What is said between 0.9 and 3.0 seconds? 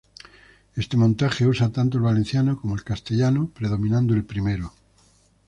montaje usa tanto el valenciano como el